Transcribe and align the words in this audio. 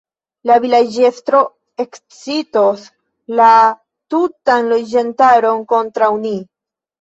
La 0.51 0.53
vilaĝestro 0.61 1.41
ekscitos 1.83 2.87
la 3.41 3.51
tutan 4.15 4.73
loĝantaron 4.73 5.63
kontraŭ 5.75 6.11
ni. 6.27 6.35